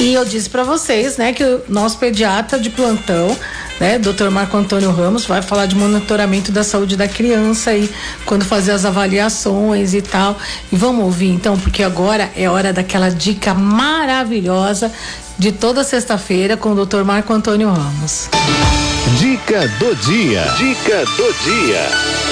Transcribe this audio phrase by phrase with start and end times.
[0.00, 3.36] E eu disse para vocês, né, que o nosso pediatra de plantão,
[3.78, 4.30] né, Dr.
[4.30, 7.88] Marco Antônio Ramos, vai falar de monitoramento da saúde da criança e
[8.24, 10.38] quando fazer as avaliações e tal.
[10.72, 14.90] E vamos ouvir então, porque agora é hora daquela dica maravilhosa
[15.38, 17.02] de toda sexta-feira com o Dr.
[17.04, 18.30] Marco Antônio Ramos.
[19.18, 20.44] Dica do dia.
[20.56, 22.29] Dica do dia.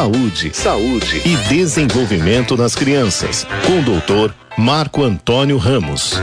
[0.00, 6.14] Saúde, saúde e desenvolvimento das crianças, com o doutor Marco Antônio Ramos.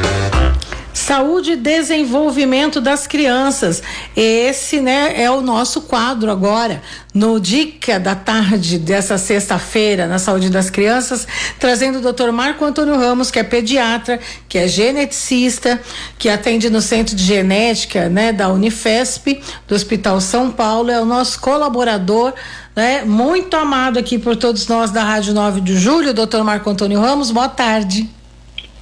[0.92, 3.84] Saúde e desenvolvimento das crianças.
[4.16, 6.82] Esse, né, é o nosso quadro agora,
[7.14, 11.28] no Dica da Tarde dessa sexta-feira, na Saúde das Crianças,
[11.60, 12.32] trazendo o Dr.
[12.32, 15.80] Marco Antônio Ramos, que é pediatra, que é geneticista,
[16.18, 21.06] que atende no Centro de Genética, né, da Unifesp, do Hospital São Paulo, é o
[21.06, 22.34] nosso colaborador
[22.78, 23.04] né?
[23.04, 27.32] Muito amado aqui por todos nós da Rádio 9 de Julho, doutor Marco Antônio Ramos,
[27.32, 28.08] boa tarde.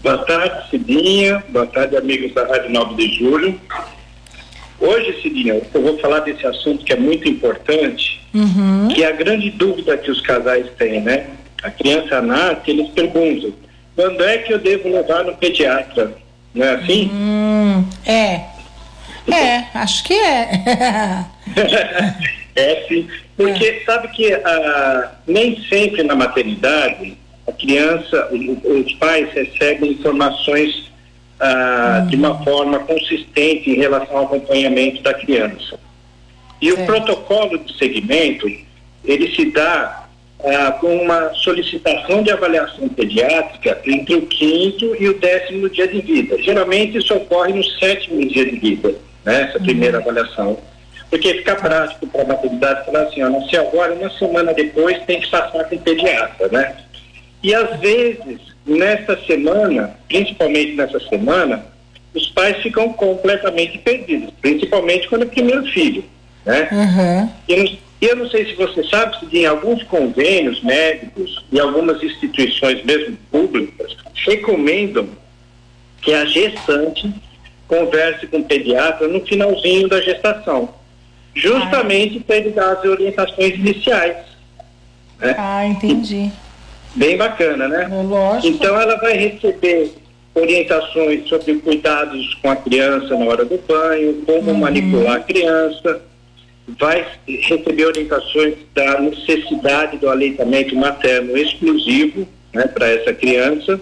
[0.04, 3.60] Boa tarde, Cidinha, boa tarde, amigos da Rádio 9 de Julho.
[4.82, 8.90] Hoje, Cidinha, eu vou falar desse assunto que é muito importante, uhum.
[8.90, 11.28] que é a grande dúvida que os casais têm, né?
[11.64, 13.54] A criança nasce, eles perguntam,
[13.96, 16.14] quando é que eu devo levar no pediatra?
[16.54, 17.10] Não é assim?
[17.14, 18.42] Hum, é.
[19.32, 21.26] É, acho que é.
[22.56, 23.08] é sim.
[23.38, 23.84] Porque é.
[23.86, 30.92] sabe que ah, nem sempre na maternidade a criança, os, pais recebem informações
[31.40, 32.08] ah, uhum.
[32.08, 35.78] de uma forma consistente em relação ao acompanhamento da criança.
[36.62, 36.74] E é.
[36.74, 38.48] o protocolo de segmento,
[39.04, 40.08] ele se dá
[40.44, 46.02] ah, com uma solicitação de avaliação pediátrica entre o quinto e o décimo dia de
[46.02, 46.42] vida.
[46.42, 50.04] Geralmente isso ocorre no sétimo dia de vida, né, essa primeira uhum.
[50.04, 50.58] avaliação
[51.10, 55.22] porque fica prático para a maternidade falar assim, ó, não agora, uma semana depois tem
[55.22, 56.76] que passar com o pediatra, né?
[57.44, 61.66] E às vezes, nessa semana, principalmente nessa semana,
[62.14, 66.04] os pais ficam completamente perdidos, principalmente quando é o primeiro filho,
[66.46, 66.68] né?
[66.72, 67.30] Uhum.
[67.48, 72.02] E eu, eu não sei se você sabe se em alguns convênios médicos e algumas
[72.02, 73.96] instituições mesmo públicas
[74.26, 75.08] recomendam
[76.02, 77.14] que a gestante
[77.68, 80.74] converse com o pediatra no finalzinho da gestação
[81.36, 84.18] justamente para ele dar as orientações iniciais.
[85.20, 85.36] Né?
[85.38, 86.32] Ah, entendi.
[86.96, 87.90] Bem bacana, né?
[87.92, 88.48] É lógico.
[88.48, 89.94] Então ela vai receber
[90.34, 94.58] orientações sobre cuidados com a criança na hora do banho, como uhum.
[94.58, 96.02] manipular a criança,
[96.68, 103.80] vai receber orientações da necessidade do aleitamento materno exclusivo né, para essa criança,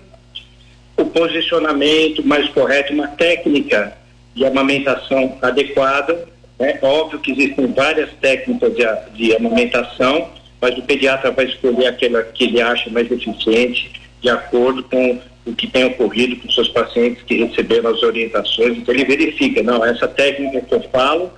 [0.97, 3.95] o posicionamento mais correto, uma técnica
[4.35, 6.32] de amamentação adequada
[6.63, 8.83] é óbvio que existem várias técnicas de,
[9.15, 10.29] de amamentação,
[10.61, 13.91] mas o pediatra vai escolher aquela que ele acha mais eficiente,
[14.21, 18.77] de acordo com o que tem ocorrido com seus pacientes que receberam as orientações.
[18.77, 21.31] Então, ele verifica: não, essa técnica que eu falo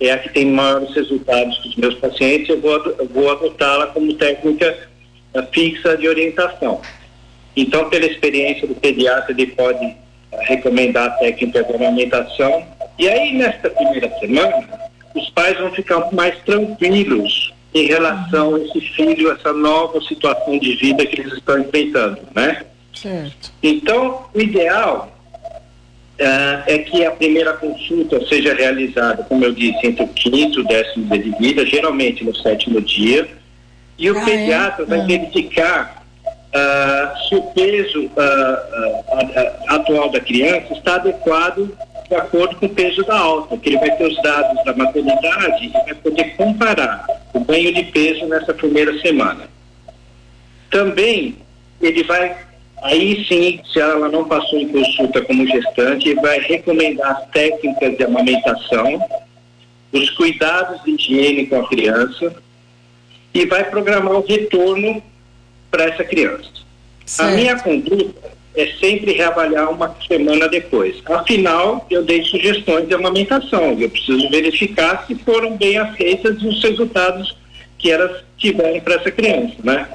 [0.00, 2.80] é a que tem maiores resultados com os meus pacientes, eu vou,
[3.10, 4.76] vou adotá-la como técnica
[5.34, 6.80] uh, fixa de orientação.
[7.56, 9.96] Então, pela experiência do pediatra, ele pode uh,
[10.40, 14.68] recomendar a técnica de amamentação e aí, nesta primeira semana,
[15.14, 20.76] os pais vão ficar mais tranquilos em relação a esse filho, essa nova situação de
[20.76, 22.64] vida que eles estão enfrentando, né?
[22.94, 23.52] Certo.
[23.62, 25.12] Então, o ideal
[26.18, 30.62] uh, é que a primeira consulta seja realizada, como eu disse, entre o quinto e
[30.62, 33.28] o décimo dia de vida, geralmente no sétimo dia,
[33.98, 34.24] e o ah, é?
[34.24, 34.86] pediatra é?
[34.86, 35.04] vai ah.
[35.04, 41.76] verificar uh, se o peso uh, atual da criança está adequado
[42.08, 45.66] de acordo com o peso da alta, que ele vai ter os dados da maternidade
[45.66, 49.48] e vai poder comparar o ganho de peso nessa primeira semana.
[50.70, 51.36] Também
[51.80, 52.36] ele vai,
[52.82, 58.04] aí sim, se ela não passou em consulta como gestante, vai recomendar as técnicas de
[58.04, 59.04] amamentação,
[59.92, 62.34] os cuidados de higiene com a criança
[63.34, 65.02] e vai programar o retorno
[65.70, 66.50] para essa criança.
[67.04, 67.28] Certo.
[67.28, 70.96] A minha conduta é sempre reavaliar uma semana depois.
[71.04, 77.36] Afinal, eu dei sugestões de amamentação, eu preciso verificar se foram bem aceitas os resultados
[77.78, 79.86] que elas tiveram para essa criança, né?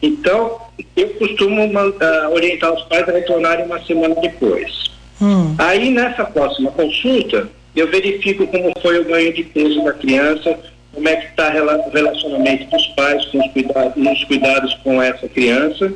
[0.00, 0.58] Então,
[0.96, 4.88] eu costumo uh, orientar os pais a retornarem uma semana depois.
[5.20, 5.56] Hum.
[5.58, 10.56] Aí, nessa próxima consulta, eu verifico como foi o ganho de peso da criança,
[10.94, 15.28] como é que está o relacionamento dos pais com os cuidados, nos cuidados com essa
[15.28, 15.92] criança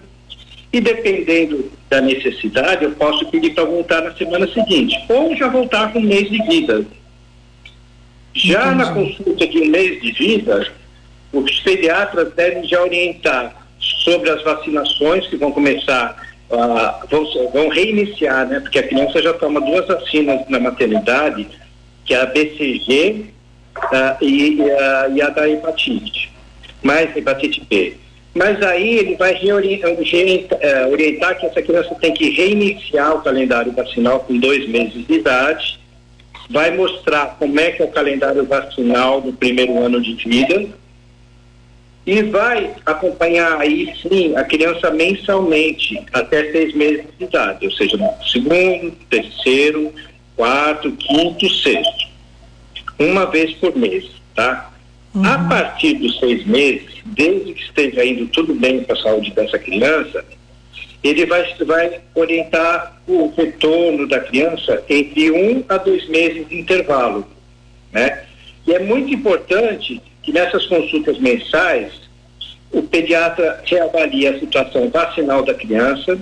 [0.73, 5.93] e dependendo da necessidade, eu posso pedir para voltar na semana seguinte, ou já voltar
[5.93, 6.85] com um mês de vida.
[8.33, 8.77] Já Entendi.
[8.77, 10.73] na consulta de um mês de vida,
[11.31, 16.17] os pediatras devem já orientar sobre as vacinações que vão começar,
[16.51, 18.61] uh, vão, vão reiniciar, né?
[18.61, 21.47] Porque a criança já toma duas vacinas na maternidade,
[22.07, 23.27] que é a BCG
[23.77, 26.33] uh, e, uh, e a da hepatite,
[26.83, 27.97] mais hepatite B.
[28.35, 33.73] Mas aí ele vai reorientar, uh, orientar que essa criança tem que reiniciar o calendário
[33.73, 35.79] vacinal com dois meses de idade,
[36.49, 40.67] vai mostrar como é que é o calendário vacinal do primeiro ano de vida
[42.07, 47.97] e vai acompanhar aí sim a criança mensalmente até seis meses de idade, ou seja,
[47.97, 49.93] no segundo, terceiro,
[50.35, 52.09] quarto, quinto, sexto,
[52.99, 54.72] uma vez por mês, tá?
[55.15, 55.25] Uhum.
[55.27, 59.59] A partir dos seis meses, desde que esteja indo tudo bem com a saúde dessa
[59.59, 60.25] criança,
[61.05, 67.27] ele vai, vai orientar o retorno da criança entre um a dois meses de intervalo,
[67.93, 68.25] né?
[68.67, 71.93] E é muito importante que nessas consultas mensais
[72.71, 76.19] o pediatra reavalie a situação vacinal da criança,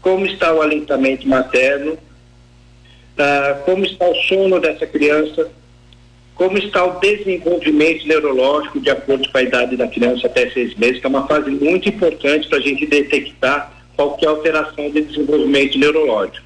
[0.00, 5.50] como está o alentamento materno, uh, como está o sono dessa criança,
[6.36, 11.00] como está o desenvolvimento neurológico de acordo com a idade da criança até seis meses,
[11.00, 16.44] que é uma fase muito importante para a gente detectar qualquer alteração de desenvolvimento neurológico.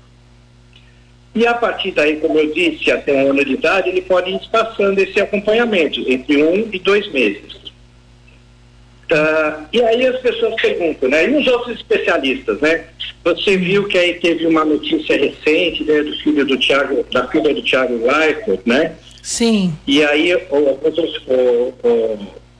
[1.34, 4.40] E a partir daí, como eu disse, até um ano de idade, ele pode ir
[4.50, 7.54] passando esse acompanhamento entre um e dois meses.
[9.10, 11.28] Uh, e aí as pessoas perguntam, né?
[11.28, 12.84] E os outros especialistas, né?
[13.24, 17.52] Você viu que aí teve uma notícia recente né, do filho do Tiago, da filha
[17.52, 18.92] do Tiago Leifert, né?
[19.22, 19.74] Sim.
[19.86, 21.22] E aí outros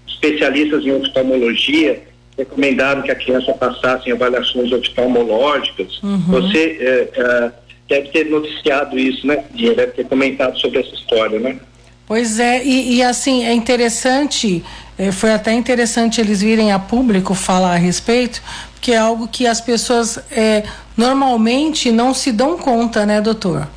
[0.06, 2.02] especialistas em oftalmologia
[2.36, 6.02] recomendaram que a criança passasse em avaliações oftalmológicas.
[6.02, 6.18] Uhum.
[6.28, 7.52] Você é, é,
[7.88, 9.44] deve ter noticiado isso, né?
[9.54, 11.58] Deve ter comentado sobre essa história, né?
[12.06, 14.64] Pois é, e, e assim, é interessante,
[14.98, 18.42] é, foi até interessante eles virem a público falar a respeito,
[18.72, 20.64] porque é algo que as pessoas é,
[20.96, 23.68] normalmente não se dão conta, né, doutor?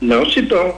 [0.00, 0.76] Não se dão.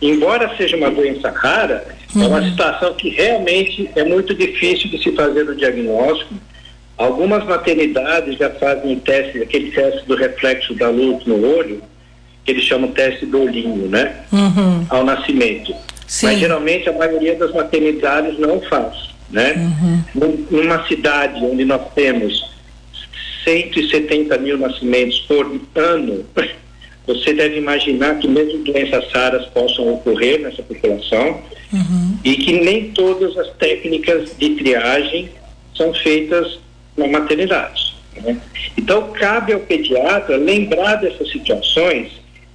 [0.00, 2.22] Embora seja uma doença rara, uhum.
[2.22, 2.50] é uma uhum.
[2.50, 6.34] situação que realmente é muito difícil de se fazer o diagnóstico
[6.96, 11.82] Algumas maternidades já fazem teste, aquele teste do reflexo da luz no olho,
[12.42, 14.16] que eles chamam teste do olhinho, né?
[14.32, 14.86] Uhum.
[14.88, 15.74] Ao nascimento.
[16.06, 16.26] Sim.
[16.26, 19.52] Mas geralmente a maioria das maternidades não faz, né?
[20.14, 20.44] Uhum.
[20.50, 22.50] Numa cidade onde nós temos
[23.44, 25.44] 170 mil nascimentos por
[25.74, 26.24] ano,
[27.06, 31.40] você deve imaginar que mesmo doenças raras possam ocorrer nessa população
[31.72, 32.18] uhum.
[32.24, 35.30] e que nem todas as técnicas de triagem
[35.74, 36.58] são feitas
[36.96, 37.94] na maternidade.
[38.16, 38.36] Né?
[38.76, 42.10] Então, cabe ao pediatra lembrar dessas situações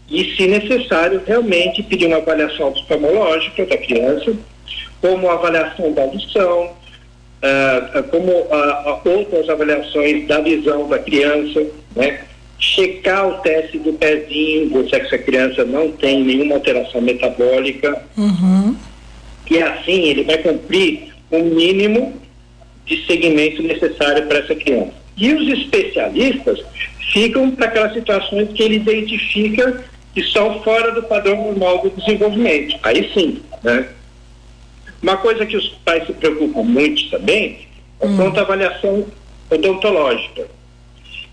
[0.09, 4.33] e, se necessário, realmente pedir uma avaliação oftalmológica da criança,
[4.99, 6.71] como avaliação da audição,
[7.41, 11.65] uh, como uh, outras avaliações da visão da criança,
[11.95, 12.25] né?
[12.61, 18.05] Checar o teste do pezinho, ver se essa criança não tem nenhuma alteração metabólica.
[18.15, 18.75] Uhum.
[19.49, 22.13] E assim ele vai cumprir o mínimo
[22.85, 24.93] de segmento necessário para essa criança.
[25.17, 26.63] E os especialistas
[27.11, 29.83] ficam para aquelas situações que ele identifica
[30.13, 32.77] que são fora do padrão normal do desenvolvimento.
[32.83, 33.87] Aí sim, né?
[35.01, 37.67] Uma coisa que os pais se preocupam muito também
[37.99, 38.17] é hum.
[38.17, 39.05] quanto à avaliação
[39.49, 40.47] odontológica.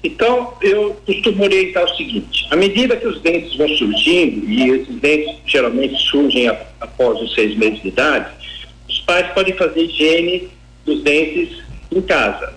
[0.02, 4.94] Então, eu costumo orientar o seguinte: à medida que os dentes vão surgindo, e esses
[4.96, 6.48] dentes geralmente surgem
[6.81, 8.26] após os seis meses de idade,
[8.88, 10.48] os pais podem fazer higiene
[10.86, 11.58] dos dentes
[11.90, 12.55] em casa.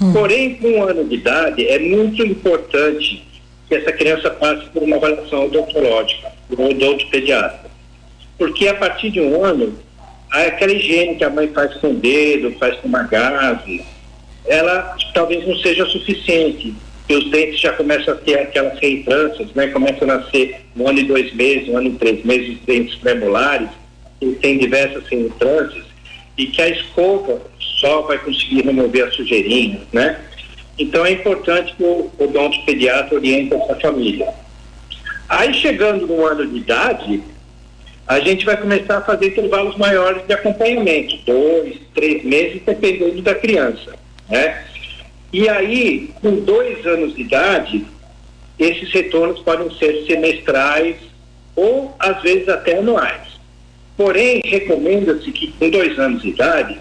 [0.00, 0.12] Hum.
[0.12, 3.22] Porém, com um ano de idade, é muito importante
[3.68, 7.66] que essa criança passe por uma avaliação odontológica, por um odontopediatra.
[8.38, 9.76] Porque a partir de um ano,
[10.30, 13.82] aquela higiene que a mãe faz com o dedo, faz com uma gase,
[14.46, 16.74] ela talvez não seja suficiente.
[17.08, 19.68] E os dentes já começam a ter aquelas reentrâncias, né?
[19.68, 23.68] Começam a nascer um ano e dois meses, um ano e três meses, dentes premolares,
[24.18, 25.84] que tem diversas reentrâncias,
[26.36, 27.40] e que a escova
[27.80, 30.18] só vai conseguir remover a sujeirinha, né?
[30.78, 34.28] Então é importante que o odonto pediatra oriente essa família.
[35.28, 37.22] Aí chegando no ano de idade,
[38.06, 43.34] a gente vai começar a fazer intervalos maiores de acompanhamento, dois, três meses, dependendo da
[43.34, 43.94] criança,
[44.28, 44.64] né?
[45.32, 47.84] E aí, com dois anos de idade,
[48.58, 50.96] esses retornos podem ser semestrais
[51.54, 53.36] ou às vezes até anuais.
[53.96, 56.78] Porém, recomenda-se que com dois anos de idade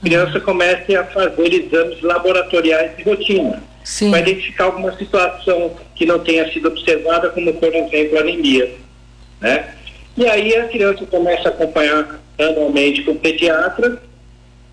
[0.00, 3.62] criança comece a fazer exames laboratoriais de rotina
[4.10, 8.70] para identificar alguma situação que não tenha sido observada, como por exemplo anemia,
[9.40, 9.74] né?
[10.16, 14.00] E aí a criança começa a acompanhar anualmente com o pediatra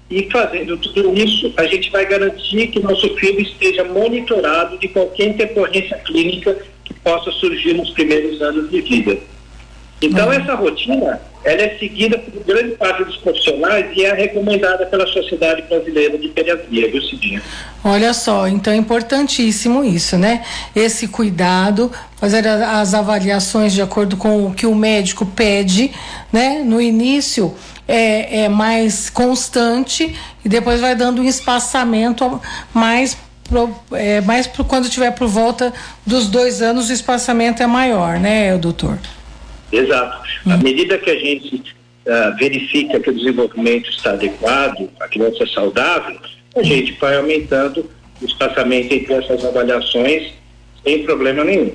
[0.09, 5.29] E fazendo tudo isso, a gente vai garantir que nosso filho esteja monitorado de qualquer
[5.29, 9.17] intercorrência clínica que possa surgir nos primeiros anos de vida.
[10.01, 10.33] Então, uhum.
[10.33, 15.61] essa rotina, ela é seguida por grande parte dos profissionais e é recomendada pela Sociedade
[15.69, 17.41] Brasileira de Pediatria, viu, Cidinha?
[17.83, 20.43] Olha só, então é importantíssimo isso, né?
[20.75, 25.91] Esse cuidado, fazer as avaliações de acordo com o que o médico pede,
[26.33, 26.63] né?
[26.65, 27.53] No início,
[27.87, 32.41] é, é mais constante e depois vai dando um espaçamento
[32.73, 33.15] mais
[33.47, 35.71] pro, é, mais pro, quando tiver por volta
[36.03, 38.97] dos dois anos o espaçamento é maior, né, doutor?
[39.71, 40.27] Exato.
[40.45, 40.51] Hum.
[40.51, 45.47] À medida que a gente uh, verifica que o desenvolvimento está adequado, a criança é
[45.47, 46.17] saudável,
[46.55, 47.89] a gente vai aumentando
[48.21, 50.33] o espaçamento entre essas avaliações
[50.83, 51.73] sem problema nenhum.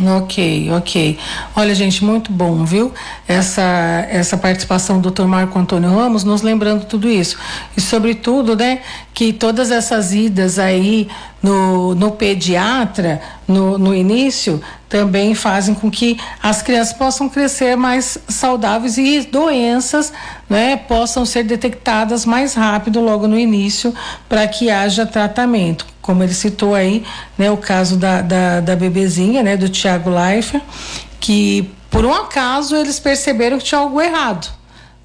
[0.00, 1.18] Ok, ok.
[1.54, 2.94] Olha, gente, muito bom, viu?
[3.28, 5.24] Essa, essa participação do Dr.
[5.24, 7.38] Marco Antônio Ramos, nos lembrando tudo isso.
[7.76, 8.80] E, sobretudo, né,
[9.12, 11.08] que todas essas idas aí
[11.42, 18.18] no, no pediatra, no, no início, também fazem com que as crianças possam crescer mais
[18.28, 20.12] saudáveis e doenças
[20.50, 23.94] né, possam ser detectadas mais rápido logo no início
[24.28, 25.86] para que haja tratamento.
[26.02, 27.02] Como ele citou aí,
[27.38, 30.62] né, o caso da, da, da bebezinha, né, do Tiago Leifert,
[31.18, 34.46] que por um acaso eles perceberam que tinha algo errado,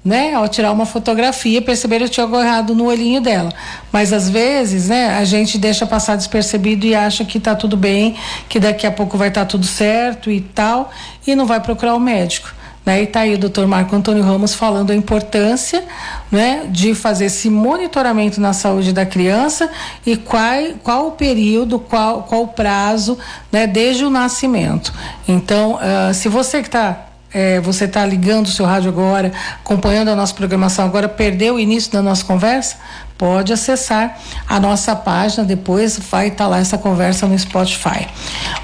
[0.08, 0.32] né?
[0.32, 3.52] Ao tirar uma fotografia, perceberam que tinha algo errado no olhinho dela.
[3.92, 8.16] Mas às vezes, né, a gente deixa passar despercebido e acha que tá tudo bem,
[8.48, 10.90] que daqui a pouco vai estar tá tudo certo e tal,
[11.26, 12.54] e não vai procurar o médico.
[12.86, 13.02] Né?
[13.02, 15.84] E está aí o doutor Marco Antônio Ramos falando a importância
[16.32, 19.70] né, de fazer esse monitoramento na saúde da criança
[20.06, 23.18] e qual, qual o período, qual, qual o prazo,
[23.52, 24.90] né, desde o nascimento.
[25.28, 29.32] Então, uh, se você que está é, você está ligando o seu rádio agora,
[29.62, 32.76] acompanhando a nossa programação agora, perdeu o início da nossa conversa?
[33.18, 34.16] Pode acessar
[34.46, 38.06] a nossa página, depois vai estar tá lá essa conversa no Spotify.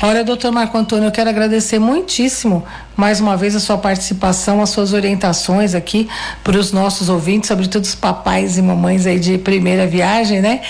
[0.00, 2.64] Olha, doutor Marco Antônio, eu quero agradecer muitíssimo
[2.96, 6.08] mais uma vez a sua participação, as suas orientações aqui
[6.44, 10.60] para os nossos ouvintes, sobretudo os papais e mamães aí de primeira viagem, né?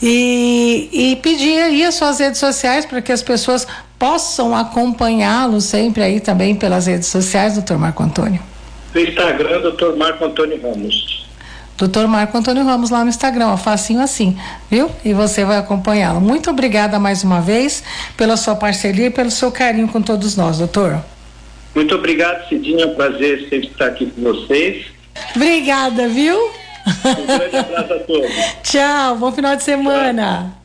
[0.00, 3.66] E, e pedir aí as suas redes sociais para que as pessoas
[3.98, 8.40] possam acompanhá-lo sempre aí também pelas redes sociais, doutor Marco Antônio.
[8.94, 11.24] No Instagram, doutor Marco Antônio Ramos.
[11.76, 14.38] Doutor Marco Antônio Ramos lá no Instagram, ó, facinho assim,
[14.70, 14.88] viu?
[15.04, 16.20] E você vai acompanhá-lo.
[16.20, 17.82] Muito obrigada mais uma vez
[18.16, 21.00] pela sua parceria e pelo seu carinho com todos nós, doutor.
[21.74, 22.84] Muito obrigado, Cidinha.
[22.84, 24.86] É um prazer sempre estar aqui com vocês.
[25.34, 26.36] Obrigada, viu?
[26.36, 28.30] Um grande abraço a todos.
[28.62, 30.52] Tchau, bom final de semana.
[30.52, 30.60] Tchau.